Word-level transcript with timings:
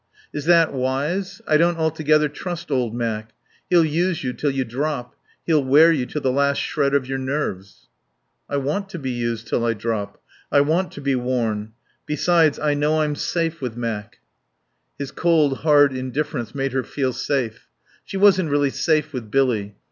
"Is 0.33 0.45
that 0.45 0.73
wise? 0.73 1.43
I 1.47 1.57
don't 1.57 1.77
altogether 1.77 2.27
trust 2.27 2.71
old 2.71 2.95
Mac. 2.95 3.33
He'll 3.69 3.85
use 3.85 4.23
you 4.23 4.33
till 4.33 4.49
you 4.49 4.65
drop. 4.65 5.15
He'll 5.45 5.63
wear 5.63 5.91
you 5.91 6.07
to 6.07 6.19
the 6.19 6.31
last 6.31 6.57
shred 6.57 6.95
of 6.95 7.05
your 7.07 7.19
nerves." 7.19 7.87
"I 8.49 8.57
want 8.57 8.89
to 8.89 8.97
be 8.97 9.11
used 9.11 9.45
till 9.47 9.63
I 9.63 9.75
drop. 9.75 10.19
I 10.51 10.61
want 10.61 10.91
to 10.93 11.01
be 11.01 11.13
worn. 11.13 11.73
Besides, 12.07 12.57
I 12.57 12.73
know 12.73 13.01
I'm 13.01 13.13
safe 13.13 13.61
with 13.61 13.77
Mac." 13.77 14.17
His 14.97 15.11
cold, 15.11 15.57
hard 15.59 15.93
indifference 15.93 16.55
made 16.55 16.73
her 16.73 16.83
feel 16.83 17.13
safe. 17.13 17.67
She 18.03 18.17
wasn't 18.17 18.49
really 18.49 18.71
safe 18.71 19.13
with 19.13 19.29
Billy. 19.29 19.75